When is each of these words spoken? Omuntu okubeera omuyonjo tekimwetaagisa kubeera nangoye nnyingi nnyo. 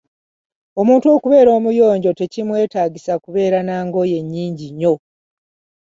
Omuntu 0.81 1.07
okubeera 1.15 1.49
omuyonjo 1.57 2.11
tekimwetaagisa 2.19 3.13
kubeera 3.23 3.57
nangoye 3.67 4.17
nnyingi 4.23 4.67
nnyo. 4.73 4.93